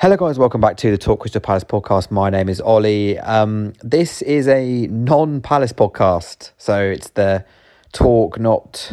[0.00, 0.38] Hello, guys.
[0.38, 2.12] Welcome back to the Talk Crystal Palace podcast.
[2.12, 3.18] My name is Ollie.
[3.18, 6.52] Um, this is a non Palace podcast.
[6.56, 7.44] So it's the
[7.90, 8.92] talk, not.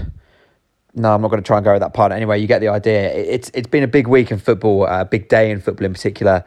[0.95, 2.11] No, I'm not going to try and go with that part.
[2.11, 3.13] Anyway, you get the idea.
[3.13, 6.43] It's It's been a big week in football, a big day in football in particular.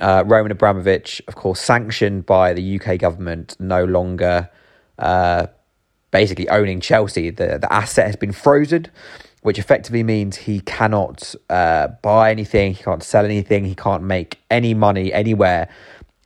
[0.00, 4.50] Uh, Roman Abramovich, of course, sanctioned by the UK government, no longer
[4.98, 5.46] uh,
[6.10, 7.30] basically owning Chelsea.
[7.30, 8.86] The, the asset has been frozen
[9.42, 14.38] which effectively means he cannot uh, buy anything, he can't sell anything, he can't make
[14.50, 15.68] any money anywhere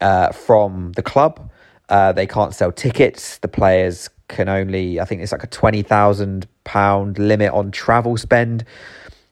[0.00, 1.50] uh, from the club.
[1.88, 3.38] Uh, they can't sell tickets.
[3.38, 8.16] The players can only, I think it's like a twenty thousand pound limit on travel
[8.16, 8.64] spend.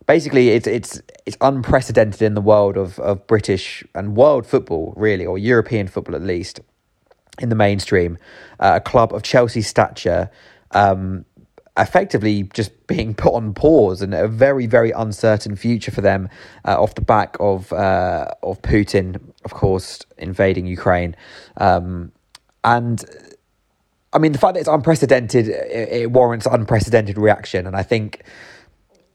[0.07, 5.27] Basically, it's it's it's unprecedented in the world of of British and world football, really,
[5.27, 6.61] or European football at least,
[7.39, 8.19] in the mainstream.
[8.61, 10.31] Uh, a club of Chelsea stature.
[10.71, 11.25] Um,
[11.77, 16.29] effectively just being put on pause and a very very uncertain future for them
[16.65, 21.17] uh, off the back of uh, of Putin of course invading Ukraine.
[21.57, 22.13] Um,
[22.63, 23.05] and
[24.13, 27.67] I mean the fact that it's unprecedented it, it, warrants unprecedented reaction.
[27.67, 28.23] And I think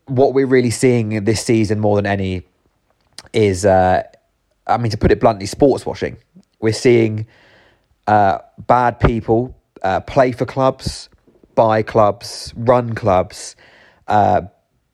[0.06, 2.44] what we're really seeing this season more than any
[3.32, 4.04] is uh,
[4.68, 6.18] I mean to put it bluntly sports washing.
[6.60, 7.26] We're seeing
[8.06, 11.08] uh, bad people uh, play for clubs
[11.60, 13.58] by clubs, run clubs,
[14.08, 14.44] uh,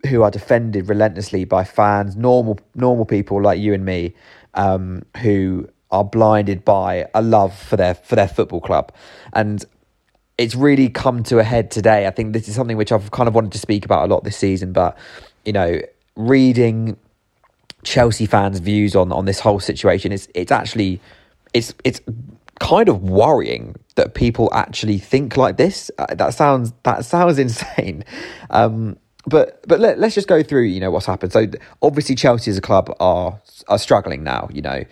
[0.08, 4.16] who are defended relentlessly by fans, normal normal people like you and me,
[4.56, 8.92] um, who are blinded by a love for their for their football club,
[9.34, 9.64] and
[10.40, 12.08] it's really come to a head today.
[12.08, 14.24] I think this is something which I've kind of wanted to speak about a lot
[14.24, 14.98] this season, but
[15.46, 15.80] you know,
[16.16, 16.98] reading
[17.84, 21.00] Chelsea fans' views on on this whole situation is it's actually
[21.54, 22.02] it's it's
[22.60, 25.92] kind of worrying that people actually think like this.
[25.98, 28.04] Uh, that sounds that sounds insane.
[28.50, 31.34] Um, but but let, us just go through you know what's happened.
[31.34, 31.48] So
[31.82, 34.50] obviously Chelsea as a club are are struggling now.
[34.52, 34.84] You know,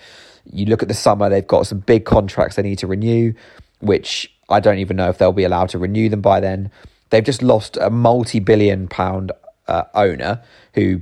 [0.46, 3.34] you look at the summer; they've got some big contracts they need to renew,
[3.80, 6.72] which I don't even know if they'll be allowed to renew them by then.
[7.10, 9.32] They've just lost a multi-billion pound
[9.68, 10.42] uh, owner
[10.74, 11.02] who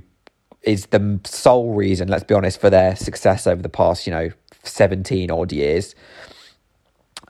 [0.63, 4.29] is the sole reason, let's be honest, for their success over the past you know
[4.63, 5.95] seventeen odd years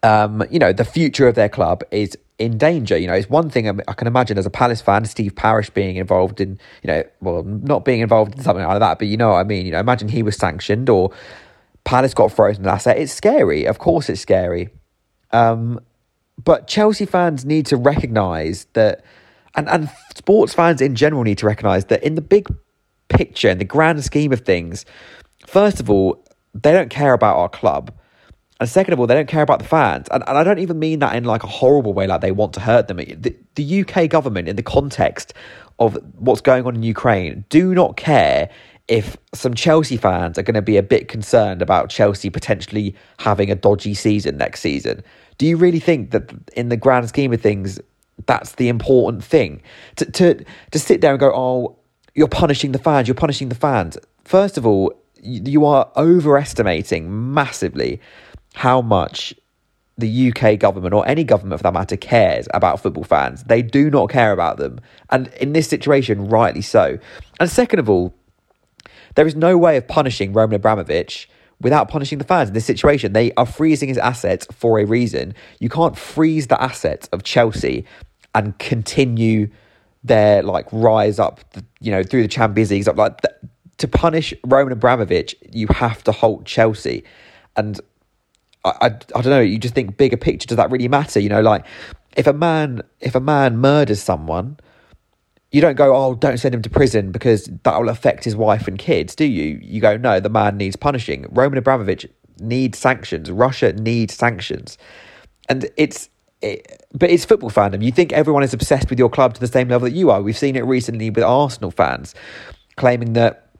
[0.04, 2.98] um, you know, the future of their club is in danger.
[2.98, 5.98] You know, it's one thing I can imagine as a Palace fan, Steve Parish being
[5.98, 9.30] involved in, you know, well, not being involved in something like that, but you know
[9.30, 9.66] what I mean.
[9.66, 11.12] You know, imagine he was sanctioned or
[11.84, 12.98] Palace got frozen asset.
[12.98, 13.66] It's scary.
[13.66, 14.70] Of course, it's scary.
[15.32, 15.80] Um,
[16.44, 19.04] but Chelsea fans need to recognise that,
[19.56, 22.48] and, and sports fans in general need to recognise that in the big
[23.10, 24.86] picture, in the grand scheme of things,
[25.46, 26.24] first of all,
[26.54, 27.94] they don't care about our club.
[28.62, 30.08] And second of all, they don't care about the fans.
[30.12, 32.54] And, and I don't even mean that in like a horrible way, like they want
[32.54, 32.98] to hurt them.
[32.98, 35.34] The, the UK government, in the context
[35.80, 38.52] of what's going on in Ukraine, do not care
[38.88, 43.50] if some Chelsea fans are going to be a bit concerned about Chelsea potentially having
[43.50, 45.04] a dodgy season next season.
[45.40, 47.80] Do you really think that in the grand scheme of things,
[48.28, 49.64] that's the important thing?
[49.96, 51.80] To, to, to sit there and go, oh,
[52.14, 53.98] you're punishing the fans, you're punishing the fans.
[54.24, 54.94] First of all,
[55.24, 58.00] you are overestimating massively
[58.54, 59.34] how much
[59.98, 63.44] the UK government or any government for that matter cares about football fans.
[63.44, 64.80] They do not care about them.
[65.10, 66.98] And in this situation, rightly so.
[67.40, 68.14] And second of all,
[69.16, 71.30] there is no way of punishing Roman Abramovich
[71.60, 73.14] without punishing the fans in this situation.
[73.14, 75.36] They are freezing his assets for a reason.
[75.60, 77.86] You can't freeze the assets of Chelsea
[78.34, 79.50] and continue
[80.04, 81.42] their like rise up,
[81.80, 82.88] you know, through the Champions League.
[82.98, 83.22] Like
[83.78, 87.04] to punish Roman Abramovich, you have to halt Chelsea.
[87.56, 87.80] And
[88.66, 89.40] I, I, I don't know.
[89.42, 90.48] You just think bigger picture.
[90.48, 91.20] Does that really matter?
[91.20, 91.66] You know, like
[92.16, 94.58] if a man if a man murders someone,
[95.52, 98.68] you don't go, oh, don't send him to prison because that will affect his wife
[98.68, 99.60] and kids, do you?
[99.62, 101.26] You go, no, the man needs punishing.
[101.30, 102.08] Roman Abramovich
[102.40, 103.30] needs sanctions.
[103.32, 104.78] Russia needs sanctions,
[105.50, 106.10] and it's.
[106.44, 107.84] It, but it's football fandom.
[107.84, 110.24] You think everyone is obsessed with your club to the same level that you are.
[110.24, 112.16] We've seen it recently with Arsenal fans
[112.78, 113.51] claiming that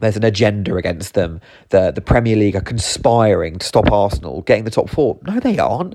[0.00, 1.40] there's an agenda against them.
[1.68, 5.18] The the Premier League are conspiring to stop Arsenal getting the top four.
[5.22, 5.94] No, they aren't.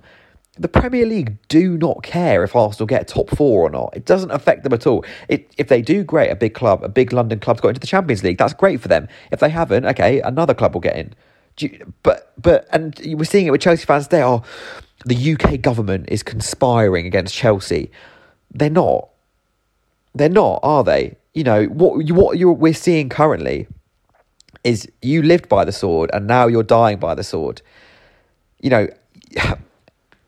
[0.58, 3.90] The Premier League do not care if Arsenal get a top four or not.
[3.94, 5.04] It doesn't affect them at all.
[5.28, 6.30] It, if they do, great.
[6.30, 8.38] A big club, a big London club's got into the Champions League.
[8.38, 9.10] That's great for them.
[9.32, 11.14] If they haven't, okay, another club will get in.
[11.60, 14.10] You, but but and we're seeing it with Chelsea fans.
[14.10, 14.44] They are
[15.06, 17.92] the UK government is conspiring against Chelsea.
[18.52, 19.10] They're not.
[20.14, 21.18] They're not, are they?
[21.34, 22.10] You know what?
[22.12, 23.68] What we're seeing currently
[24.66, 27.62] is you lived by the sword and now you're dying by the sword.
[28.60, 28.88] You know,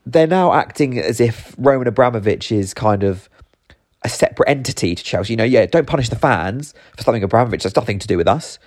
[0.06, 3.28] they're now acting as if Roman Abramovich is kind of
[4.04, 5.32] a separate entity to Chelsea.
[5.32, 8.28] You know, yeah, don't punish the fans for something Abramovich has nothing to do with
[8.28, 8.60] us.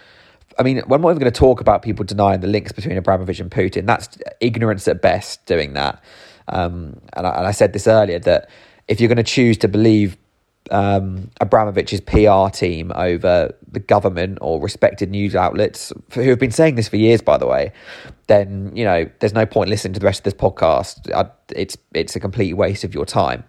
[0.59, 3.39] I mean, we're not even going to talk about people denying the links between Abramovich
[3.39, 3.85] and Putin.
[3.85, 6.03] That's ignorance at best doing that.
[6.50, 8.50] Um, and, I, and I said this earlier that
[8.89, 10.18] if you're going to choose to believe
[10.69, 16.75] um, Abramovich's PR team over the government or respected news outlets who have been saying
[16.75, 17.72] this for years, by the way,
[18.28, 21.12] then you know there's no point listening to the rest of this podcast.
[21.13, 23.44] I, it's it's a complete waste of your time.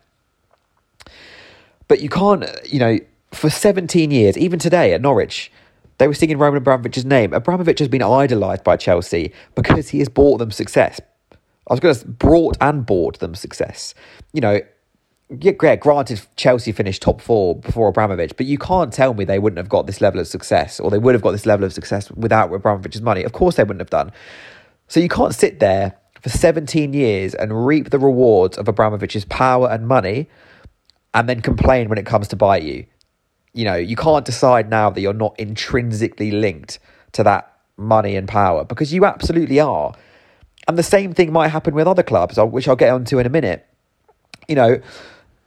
[1.88, 2.98] But you can't, you know,
[3.32, 5.52] for 17 years, even today at Norwich,
[5.98, 7.34] they were singing Roman Abramovich's name.
[7.34, 11.00] Abramovich has been idolised by Chelsea because he has brought them success.
[11.68, 13.94] I was going to say, brought and bought them success.
[14.32, 14.60] You know,
[15.40, 19.58] yeah, granted, Chelsea finished top four before Abramovich, but you can't tell me they wouldn't
[19.58, 22.10] have got this level of success or they would have got this level of success
[22.12, 23.22] without Abramovich's money.
[23.22, 24.12] Of course, they wouldn't have done.
[24.88, 29.68] So you can't sit there for 17 years and reap the rewards of Abramovich's power
[29.68, 30.28] and money
[31.14, 32.86] and then complain when it comes to bite you.
[33.54, 36.78] You know, you can't decide now that you're not intrinsically linked
[37.12, 39.94] to that money and power because you absolutely are.
[40.68, 43.30] And the same thing might happen with other clubs, which I'll get onto in a
[43.30, 43.66] minute.
[44.48, 44.80] You know,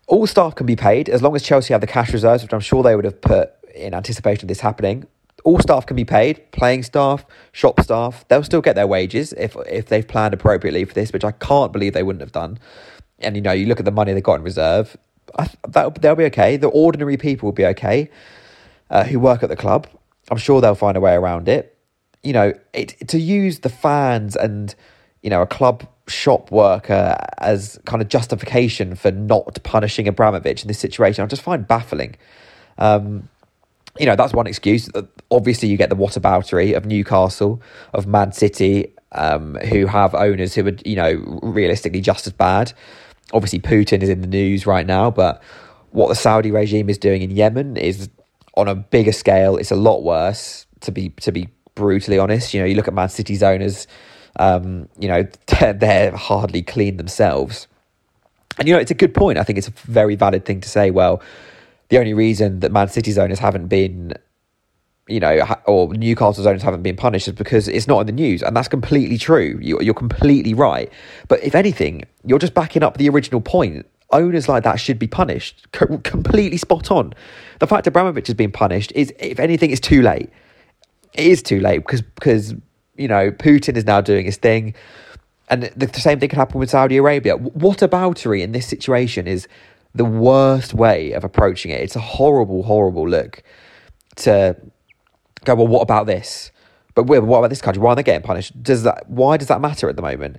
[0.08, 2.60] all staff can be paid as long as Chelsea have the cash reserves, which I'm
[2.60, 5.06] sure they would have put in anticipation of this happening.
[5.44, 8.26] All staff can be paid, playing staff, shop staff.
[8.28, 11.72] They'll still get their wages if if they've planned appropriately for this, which I can't
[11.72, 12.58] believe they wouldn't have done.
[13.20, 14.98] And you know, you look at the money they've got in reserve.
[15.68, 16.58] That they'll be okay.
[16.58, 18.10] The ordinary people will be okay
[18.90, 19.88] uh, who work at the club.
[20.30, 21.78] I'm sure they'll find a way around it.
[22.24, 24.74] You know, it, to use the fans and
[25.26, 30.68] you know a club shop worker as kind of justification for not punishing Abramovich in
[30.68, 32.16] this situation, I just find baffling.
[32.78, 33.28] Um,
[33.98, 34.88] you know, that's one excuse.
[35.32, 37.60] Obviously, you get the whataboutery of Newcastle,
[37.92, 42.72] of Man City, um, who have owners who are, you know, realistically just as bad.
[43.34, 45.42] Obviously, Putin is in the news right now, but
[45.90, 48.10] what the Saudi regime is doing in Yemen is
[48.56, 49.58] on a bigger scale.
[49.58, 52.54] It's a lot worse, to be to be brutally honest.
[52.54, 53.88] You know, you look at Man City's owners
[54.38, 55.28] um, you know,
[55.76, 57.68] they're, hardly clean themselves.
[58.58, 59.38] And, you know, it's a good point.
[59.38, 61.22] I think it's a very valid thing to say, well,
[61.90, 64.14] the only reason that Man City's owners haven't been,
[65.08, 68.42] you know, or Newcastle's owners haven't been punished is because it's not in the news.
[68.42, 69.60] And that's completely true.
[69.62, 70.92] You're completely right.
[71.28, 73.86] But if anything, you're just backing up the original point.
[74.12, 75.70] Owners like that should be punished.
[75.72, 77.14] completely spot on.
[77.60, 80.30] The fact that Abramovich has been punished is, if anything, it's too late.
[81.14, 82.54] It is too late because because
[82.98, 84.74] you know, Putin is now doing his thing.
[85.50, 87.36] And the, the same thing could happen with Saudi Arabia.
[87.38, 89.48] What aboutery in this situation is
[89.94, 91.82] the worst way of approaching it.
[91.82, 93.44] It's a horrible, horrible look
[94.18, 94.56] to
[95.46, 96.52] go, well, what about this?
[96.96, 97.82] But what about this country?
[97.82, 98.62] Why are they getting punished?
[98.64, 100.38] Does that why does that matter at the moment?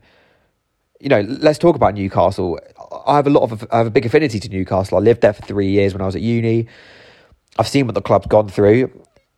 [1.01, 2.59] You know, let's talk about Newcastle.
[3.07, 4.97] I have a lot of I have a big affinity to Newcastle.
[4.97, 6.67] I lived there for three years when I was at uni.
[7.59, 8.91] I've seen what the club's gone through,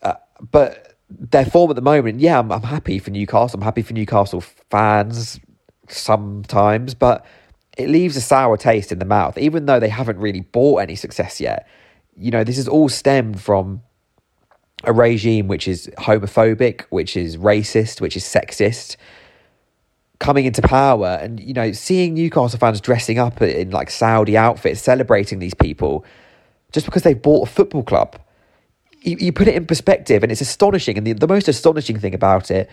[0.03, 0.15] uh,
[0.53, 3.59] but their form at the moment, yeah, I'm, I'm happy for Newcastle.
[3.59, 4.41] I'm happy for Newcastle
[4.71, 5.41] fans
[5.89, 7.25] sometimes, but
[7.77, 10.97] it leaves a sour taste in the mouth, even though they haven't really bought any
[10.97, 11.67] success yet.
[12.17, 13.83] You know, this is all stemmed from
[14.85, 18.97] a regime which is homophobic, which is racist, which is sexist,
[20.19, 21.19] coming into power.
[21.21, 26.05] And, you know, seeing Newcastle fans dressing up in like Saudi outfits, celebrating these people
[26.73, 28.19] just because they've bought a football club
[29.01, 30.99] you, you put it in perspective and it's astonishing.
[30.99, 32.71] And the, the most astonishing thing about it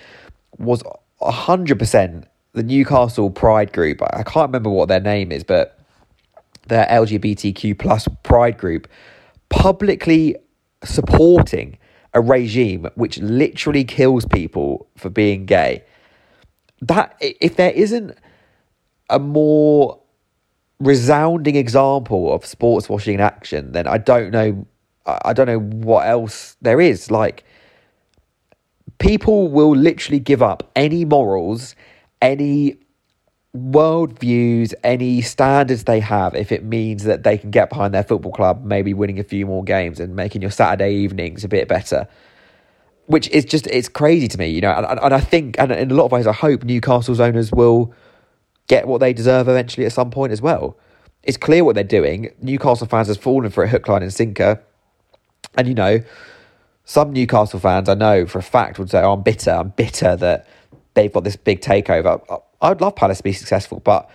[0.57, 0.83] was
[1.21, 4.01] 100% the Newcastle Pride group.
[4.01, 5.79] I can't remember what their name is, but
[6.67, 8.87] their LGBTQ plus Pride group
[9.49, 10.35] publicly
[10.83, 11.77] supporting
[12.13, 15.83] a regime which literally kills people for being gay.
[16.81, 18.17] That if there isn't
[19.09, 19.99] a more
[20.79, 24.65] resounding example of sports washing in action, then I don't know
[25.05, 27.11] I don't know what else there is.
[27.11, 27.43] Like,
[28.97, 31.75] people will literally give up any morals,
[32.21, 32.77] any
[33.55, 38.31] worldviews, any standards they have if it means that they can get behind their football
[38.31, 42.07] club, maybe winning a few more games and making your Saturday evenings a bit better.
[43.05, 44.71] Which is just, it's crazy to me, you know.
[44.71, 47.93] And, and I think, and in a lot of ways, I hope Newcastle's owners will
[48.67, 50.75] get what they deserve eventually at some point as well.
[51.21, 52.31] It's clear what they're doing.
[52.41, 54.63] Newcastle fans has fallen for a hook, line, and sinker
[55.57, 56.01] and you know,
[56.85, 59.51] some Newcastle fans I know for a fact would say, oh, I'm bitter.
[59.51, 60.47] I'm bitter that
[60.93, 62.41] they've got this big takeover.
[62.61, 64.09] I'd love Palace to be successful, but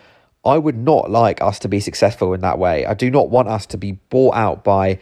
[0.44, 2.86] I would not like us to be successful in that way.
[2.86, 4.98] I do not want us to be bought out by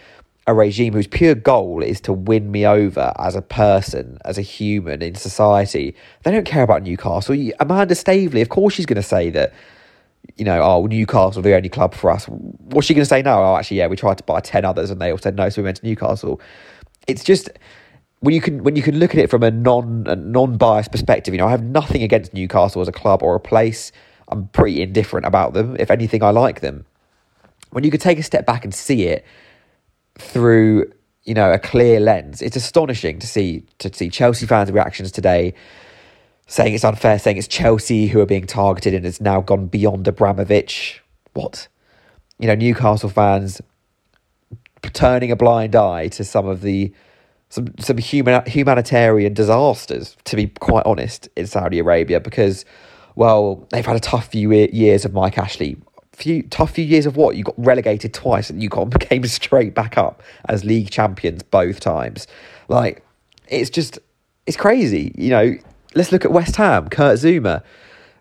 [0.47, 4.43] a regime whose pure goal is to win me over as a person, as a
[4.43, 5.95] human in society.
[6.23, 7.37] They don't care about Newcastle.
[7.61, 9.53] Amanda Staveley, of course, she's going to say that
[10.37, 12.27] you know, oh, Newcastle the only club for us.
[12.27, 13.43] What's she going to say now?
[13.43, 15.63] Oh, actually, yeah, we tried to buy 10 others and they all said no, so
[15.63, 16.41] we went to Newcastle.
[17.07, 17.51] It's just,
[18.21, 21.33] when you can when you can look at it from a non non biased perspective,
[21.35, 23.93] you know, I have nothing against Newcastle as a club or a place.
[24.29, 25.77] I'm pretty indifferent about them.
[25.79, 26.85] If anything, I like them.
[27.71, 29.25] When you could take a step back and see it
[30.19, 30.93] through,
[31.25, 35.55] you know, a clear lens, it's astonishing to see to see Chelsea fans' reactions today,
[36.49, 40.09] saying it's unfair, saying it's Chelsea who are being targeted, and it's now gone beyond
[40.09, 41.03] Abramovich.
[41.35, 41.69] What,
[42.41, 43.61] you know, Newcastle fans
[44.93, 46.93] turning a blind eye to some of the
[47.51, 52.65] some some human humanitarian disasters, to be quite honest, in Saudi Arabia because,
[53.15, 55.77] well, they've had a tough few years of Mike Ashley.
[56.15, 59.75] Few tough few years of what you got relegated twice and you got came straight
[59.75, 62.27] back up as league champions both times.
[62.69, 63.05] Like
[63.49, 63.99] it's just
[64.47, 65.13] it's crazy.
[65.17, 65.55] You know,
[65.95, 67.63] let's look at West Ham, Kurt Zouma.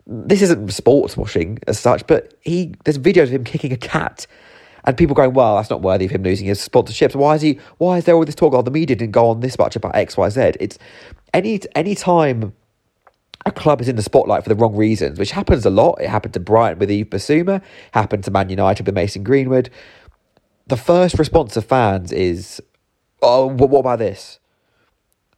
[0.06, 4.26] This isn't sports washing as such, but he there's videos of him kicking a cat
[4.88, 7.14] and people going, well, that's not worthy of him losing his sponsorships.
[7.14, 7.60] Why is he?
[7.78, 8.54] Why is there all this talk?
[8.54, 10.54] Oh, the media didn't go on this much about X, Y, Z.
[10.62, 10.80] It's
[11.34, 12.54] any any time
[13.46, 15.96] a club is in the spotlight for the wrong reasons, which happens a lot.
[16.02, 19.70] It happened to Brighton with Yves Bissouma, happened to Man United with Mason Greenwood.
[20.68, 22.62] The first response of fans is,
[23.22, 24.40] oh, what about this?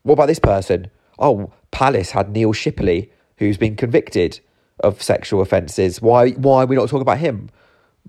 [0.03, 0.89] What about this person?
[1.17, 4.39] Oh, Palace had Neil Shipley, who's been convicted
[4.81, 6.01] of sexual offences.
[6.01, 7.49] Why, why are we not talking about him?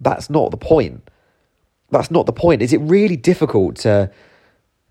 [0.00, 1.02] That's not the point
[1.90, 2.62] that's not the point.
[2.62, 4.10] Is it really difficult to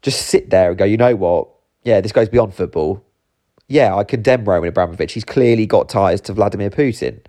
[0.01, 1.47] just sit there and go, you know what?
[1.83, 3.03] Yeah, this goes beyond football.
[3.67, 5.13] Yeah, I condemn Roman Abramovich.
[5.13, 7.19] He's clearly got ties to Vladimir Putin.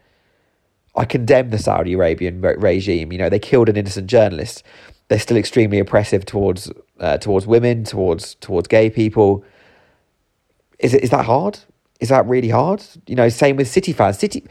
[0.97, 3.13] I condemn the Saudi Arabian re- regime.
[3.13, 4.65] You know, they killed an innocent journalist.
[5.09, 9.45] They're still extremely oppressive towards uh, towards women, towards towards gay people.
[10.81, 11.59] Is it is that hard?
[12.01, 12.83] Is that really hard?
[13.07, 14.19] You know, same with City fans.
[14.19, 14.45] City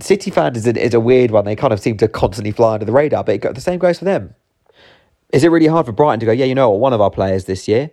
[0.00, 1.44] City fans is a, is a weird one.
[1.44, 3.98] They kind of seem to constantly fly under the radar, but it, the same goes
[3.98, 4.34] for them.
[5.32, 7.44] Is it really hard for Brighton to go, yeah, you know one of our players
[7.44, 7.90] this year,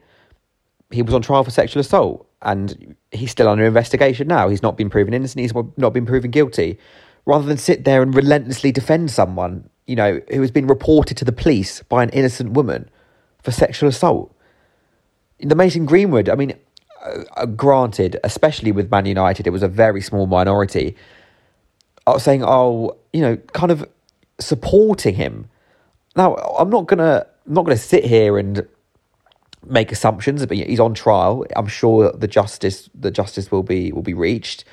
[0.92, 4.50] he was on trial for sexual assault and he's still under investigation now.
[4.50, 6.80] He's not been proven innocent, he's not been proven guilty.
[7.26, 11.26] Rather than sit there and relentlessly defend someone, you know, who has been reported to
[11.26, 12.90] the police by an innocent woman
[13.44, 14.34] for sexual assault.
[15.40, 16.54] The Mason Greenwood, I mean,
[17.08, 20.96] uh, uh granted, especially with Man United, it was a very small minority.
[22.06, 23.86] Was saying, oh, you know, kind of
[24.40, 25.50] supporting him
[26.18, 28.68] now, I'm not gonna I'm not gonna sit here and
[29.66, 31.46] make assumptions, but he's on trial.
[31.56, 34.66] I'm sure the justice the justice will be will be reached.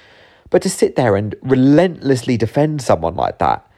[0.48, 3.70] But to sit there and relentlessly defend someone like that,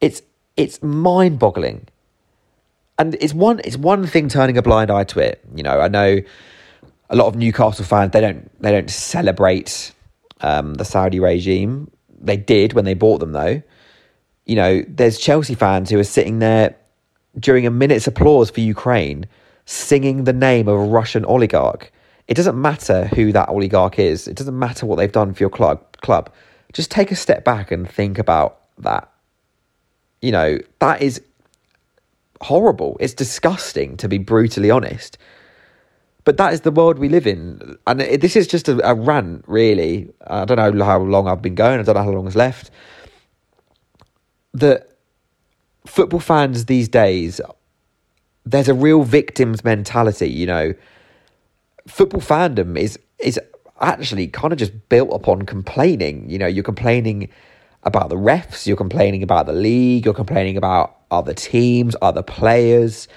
[0.00, 0.22] it's
[0.56, 1.88] it's mind boggling.
[2.98, 5.44] And it's one it's one thing turning a blind eye to it.
[5.54, 6.20] You know, I know
[7.10, 9.92] a lot of Newcastle fans they don't they don't celebrate
[10.40, 11.90] um, the Saudi regime.
[12.20, 13.62] They did when they bought them though.
[14.46, 16.76] You know, there's Chelsea fans who are sitting there
[17.38, 19.26] during a minute's applause for Ukraine,
[19.64, 21.90] singing the name of a Russian oligarch.
[22.28, 24.28] It doesn't matter who that oligarch is.
[24.28, 25.82] It doesn't matter what they've done for your club.
[26.00, 26.30] Club.
[26.72, 29.10] Just take a step back and think about that.
[30.20, 31.20] You know, that is
[32.40, 32.96] horrible.
[33.00, 35.18] It's disgusting, to be brutally honest.
[36.24, 37.76] But that is the world we live in.
[37.86, 40.10] And it, this is just a, a rant, really.
[40.26, 41.80] I don't know how long I've been going.
[41.80, 42.70] I don't know how long is left.
[44.54, 44.96] That
[45.86, 47.40] football fans these days,
[48.44, 50.30] there's a real victims mentality.
[50.30, 50.74] You know,
[51.86, 53.38] football fandom is is
[53.80, 56.28] actually kind of just built upon complaining.
[56.30, 57.28] You know, you're complaining
[57.82, 63.08] about the refs, you're complaining about the league, you're complaining about other teams, other players.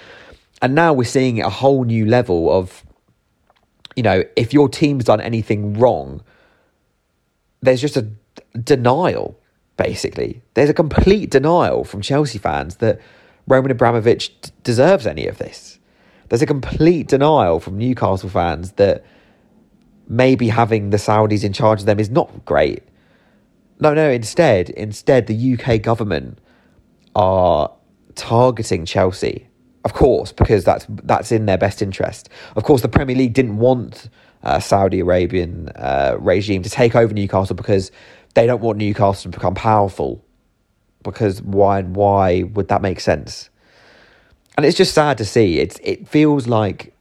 [0.62, 2.84] And now we're seeing a whole new level of,
[3.98, 6.22] you know, if your team's done anything wrong,
[7.62, 8.08] there's just a
[8.58, 9.38] denial
[9.78, 10.42] basically.
[10.56, 13.00] There's a complete denial from Chelsea fans that
[13.48, 15.80] Roman Abramovich d- deserves any of this.
[16.30, 19.06] There's a complete denial from Newcastle fans that
[20.10, 22.84] maybe having the Saudis in charge of them is not great.
[23.80, 26.40] No, no, instead, instead the UK government
[27.16, 27.72] are
[28.16, 29.48] targeting Chelsea.
[29.88, 32.28] Of course, because that's that's in their best interest.
[32.58, 34.10] Of course, the Premier League didn't want
[34.44, 37.90] uh, Saudi Arabian uh, regime to take over Newcastle because
[38.34, 40.22] they don't want Newcastle to become powerful
[41.04, 43.50] because why why would that make sense?
[44.58, 45.60] And it's just sad to see.
[45.60, 46.94] It's it feels like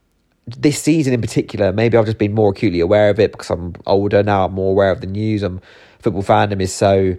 [0.47, 3.75] this season in particular, maybe I've just been more acutely aware of it because I'm
[3.85, 4.45] older now.
[4.45, 5.43] I'm more aware of the news.
[5.43, 5.61] And
[5.99, 7.17] football fandom is so.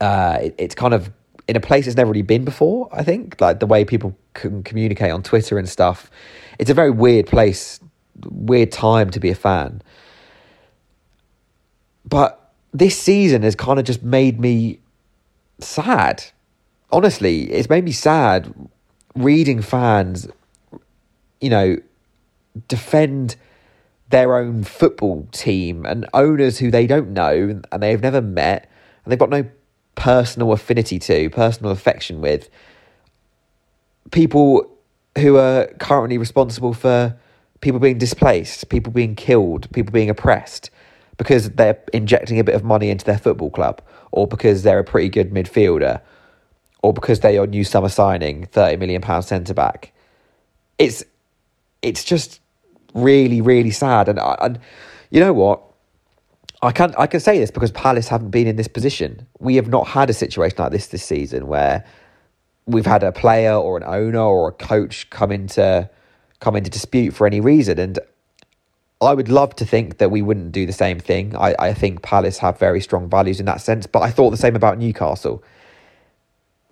[0.00, 1.10] Uh, it, it's kind of
[1.48, 2.88] in a place it's never really been before.
[2.92, 6.10] I think like the way people can communicate on Twitter and stuff.
[6.58, 7.80] It's a very weird place,
[8.26, 9.82] weird time to be a fan.
[12.04, 14.78] But this season has kind of just made me
[15.58, 16.24] sad.
[16.92, 18.52] Honestly, it's made me sad
[19.14, 20.28] reading fans,
[21.40, 21.78] you know,
[22.68, 23.36] defend
[24.10, 28.70] their own football team and owners who they don't know and they've never met
[29.04, 29.44] and they've got no
[29.98, 32.48] personal affinity to, personal affection with.
[34.12, 34.72] People
[35.18, 37.18] who are currently responsible for
[37.60, 40.70] people being displaced, people being killed, people being oppressed
[41.16, 44.84] because they're injecting a bit of money into their football club or because they're a
[44.84, 46.00] pretty good midfielder
[46.80, 49.92] or because they're your new summer signing, 30 million pound centre back.
[50.78, 51.02] It's
[51.82, 52.40] it's just
[52.94, 54.60] really really sad and and
[55.10, 55.60] you know what?
[56.60, 59.26] I can I can say this because Palace haven't been in this position.
[59.38, 61.84] We have not had a situation like this this season where
[62.66, 65.88] we've had a player or an owner or a coach come into
[66.40, 67.78] come into dispute for any reason.
[67.78, 67.98] And
[69.00, 71.36] I would love to think that we wouldn't do the same thing.
[71.36, 74.36] I, I think Palace have very strong values in that sense, but I thought the
[74.36, 75.42] same about Newcastle.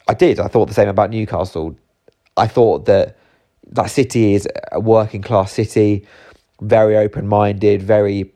[0.08, 0.40] I did.
[0.40, 1.76] I thought the same about Newcastle.
[2.36, 3.16] I thought that
[3.68, 6.06] that city is a working class city,
[6.60, 8.32] very open minded, very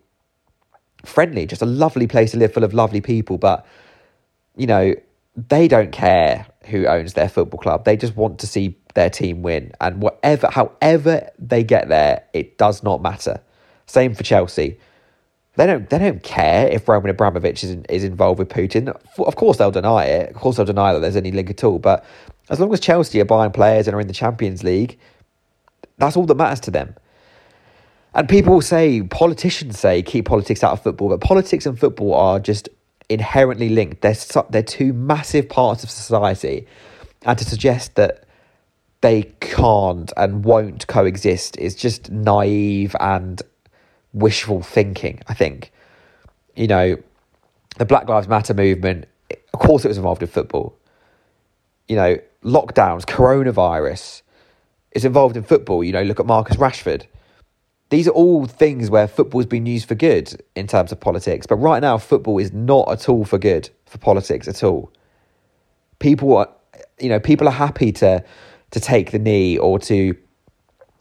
[1.04, 3.38] friendly, just a lovely place to live, full of lovely people.
[3.38, 3.66] But,
[4.57, 4.95] you know,
[5.37, 7.85] they don't care who owns their football club.
[7.85, 9.73] They just want to see their team win.
[9.80, 13.40] And whatever, however they get there, it does not matter.
[13.87, 14.78] Same for Chelsea.
[15.57, 15.90] They don't.
[15.90, 18.88] They don't care if Roman Abramovich is is involved with Putin.
[19.19, 20.30] Of course, they'll deny it.
[20.30, 21.80] Of course, they'll deny that there's any link at all.
[21.80, 22.04] But
[22.49, 24.99] as long as Chelsea are buying players and are in the Champions League,
[25.99, 26.95] that's all that matters to them.
[28.14, 32.40] And people say, politicians say, keep politics out of football, but politics and football are
[32.40, 32.69] just
[33.09, 34.02] inherently linked.
[34.02, 34.17] They're
[34.50, 36.67] they're two massive parts of society,
[37.25, 38.25] and to suggest that
[39.00, 43.40] they can't and won't coexist is just naive and
[44.12, 45.73] wishful thinking, I think.
[46.57, 46.97] You know,
[47.79, 49.07] the Black Lives Matter movement,
[49.52, 50.76] of course, it was involved in football.
[51.88, 54.23] You know, lockdowns, coronavirus
[54.93, 55.83] is involved in football.
[55.83, 57.07] You know, look at Marcus Rashford.
[57.90, 61.47] These are all things where football's been used for good in terms of politics.
[61.47, 64.92] But right now, football is not at all for good for politics at all.
[65.98, 66.48] People are,
[67.00, 68.24] you know, people are happy to
[68.70, 70.16] to take the knee or to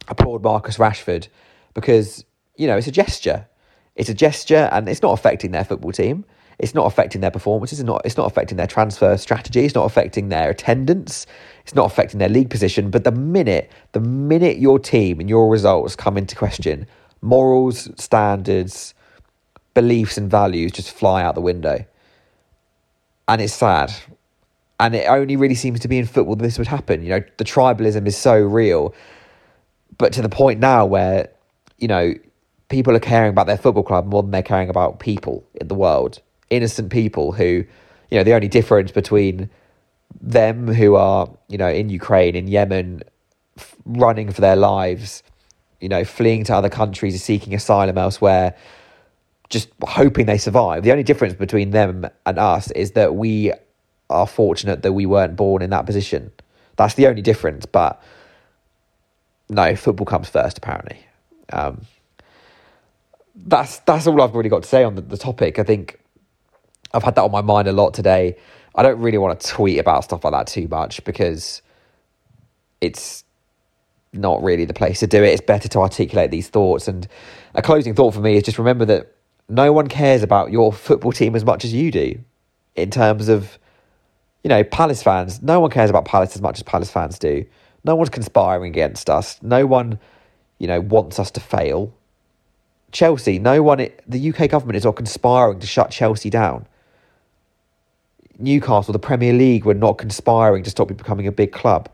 [0.07, 1.27] applaud Marcus Rashford
[1.75, 2.25] because,
[2.57, 3.47] you know, it's a gesture.
[3.95, 6.25] It's a gesture and it's not affecting their football team.
[6.59, 7.79] It's not affecting their performances.
[7.79, 9.61] It's not, it's not affecting their transfer strategy.
[9.65, 11.25] It's not affecting their attendance.
[11.63, 12.91] It's not affecting their league position.
[12.91, 16.85] But the minute, the minute your team and your results come into question,
[17.21, 18.93] morals, standards,
[19.73, 21.85] beliefs, and values just fly out the window.
[23.27, 23.93] And it's sad
[24.79, 27.03] and it only really seems to be in football that this would happen.
[27.03, 28.95] You know, the tribalism is so real,
[29.97, 31.29] but to the point now where,
[31.77, 32.13] you know,
[32.69, 35.75] people are caring about their football club more than they're caring about people in the
[35.75, 36.21] world.
[36.49, 37.65] Innocent people who,
[38.09, 39.49] you know, the only difference between
[40.21, 43.03] them who are, you know, in Ukraine, in Yemen,
[43.57, 45.23] f- running for their lives,
[45.79, 48.55] you know, fleeing to other countries, seeking asylum elsewhere,
[49.49, 50.83] just hoping they survive.
[50.83, 53.53] The only difference between them and us is that we
[54.09, 56.31] are fortunate that we weren't born in that position.
[56.75, 57.65] That's the only difference.
[57.65, 58.01] But
[59.49, 60.99] no, football comes first, apparently.
[61.51, 61.81] Um,
[63.35, 65.59] that's that's all I've really got to say on the, the topic.
[65.59, 65.99] I think
[66.93, 68.35] I've had that on my mind a lot today.
[68.75, 71.61] I don't really want to tweet about stuff like that too much because
[72.81, 73.23] it's
[74.13, 75.27] not really the place to do it.
[75.27, 76.87] It's better to articulate these thoughts.
[76.87, 77.07] And
[77.53, 79.13] a closing thought for me is just remember that
[79.47, 82.19] no one cares about your football team as much as you do
[82.75, 83.59] in terms of
[84.43, 87.45] you know, Palace fans, no one cares about Palace as much as Palace fans do.
[87.83, 89.41] No one's conspiring against us.
[89.41, 89.99] No one,
[90.59, 91.93] you know, wants us to fail.
[92.91, 96.65] Chelsea, no one, the UK government is not conspiring to shut Chelsea down.
[98.39, 101.89] Newcastle, the Premier League, were not conspiring to stop you becoming a big club.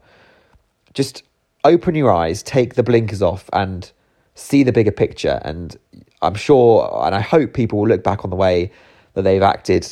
[0.93, 1.23] Just
[1.63, 3.91] open your eyes, take the blinkers off, and
[4.35, 5.41] see the bigger picture.
[5.43, 5.75] And
[6.21, 8.71] I'm sure, and I hope people will look back on the way
[9.13, 9.91] that they've acted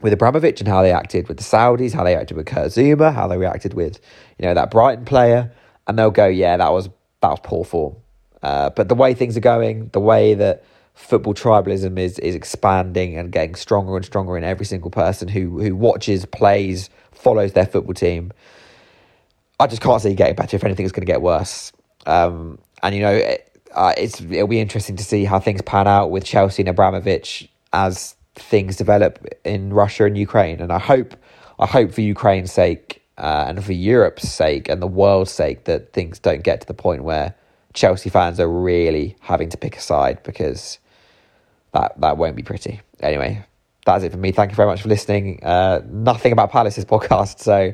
[0.00, 3.12] with Abramovich and how they acted with the Saudis, how they acted with Kurt Zouma,
[3.12, 3.98] how they reacted with,
[4.38, 5.52] you know, that Brighton player,
[5.86, 6.88] and they'll go, yeah, that was
[7.20, 7.96] that was poor form.
[8.42, 10.62] Uh, but the way things are going, the way that
[10.98, 15.60] football tribalism is is expanding and getting stronger and stronger in every single person who
[15.60, 18.32] who watches, plays, follows their football team.
[19.60, 20.56] I just can't see it getting better.
[20.56, 21.72] If anything, it's going to get worse.
[22.04, 25.86] Um, and you know, it, uh, it's it'll be interesting to see how things pan
[25.86, 30.60] out with Chelsea and Abramovich as things develop in Russia and Ukraine.
[30.60, 31.14] And I hope,
[31.58, 35.92] I hope for Ukraine's sake uh, and for Europe's sake and the world's sake that
[35.92, 37.34] things don't get to the point where
[37.72, 40.78] Chelsea fans are really having to pick a side because
[41.78, 42.80] that that won't be pretty.
[43.00, 43.44] Anyway,
[43.84, 44.32] that's it for me.
[44.32, 45.42] Thank you very much for listening.
[45.42, 47.40] Uh, nothing about Palace's podcast.
[47.40, 47.72] So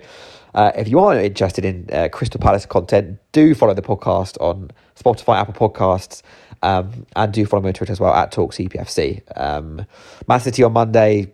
[0.55, 4.71] uh, if you are interested in uh, Crystal Palace content, do follow the podcast on
[4.97, 6.23] Spotify, Apple Podcasts,
[6.63, 9.23] um, and do follow me on Twitter as well at TalkCPFC.
[9.37, 9.87] Um,
[10.29, 11.33] Man City on Monday.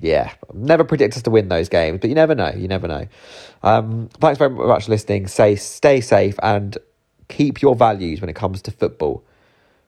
[0.00, 2.52] Yeah, never predict us to win those games, but you never know.
[2.56, 3.08] You never know.
[3.64, 5.26] Um, thanks very much for listening.
[5.26, 6.78] Say, stay safe and
[7.28, 9.24] keep your values when it comes to football.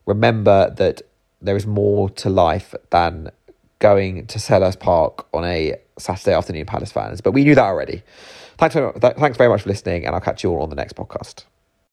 [0.07, 1.03] Remember that
[1.43, 3.31] there is more to life than
[3.79, 7.21] going to Selhurst Park on a Saturday afternoon, Palace fans.
[7.21, 8.03] But we knew that already.
[8.59, 11.45] Thanks, thanks very much for listening, and I'll catch you all on the next podcast.